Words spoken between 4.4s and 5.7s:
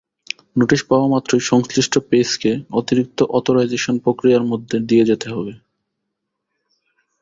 মধ্য দিয়ে যেতে হবে।